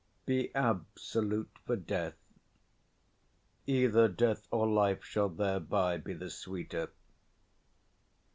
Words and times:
_Be 0.25 0.49
absolute 0.55 1.55
for 1.63 1.75
death; 1.75 2.15
either 3.67 4.07
death 4.07 4.47
or 4.49 4.65
life 4.65 5.01
5 5.01 5.05
Shall 5.05 5.29
thereby 5.29 5.97
be 5.97 6.13
the 6.15 6.31
sweeter. 6.31 6.89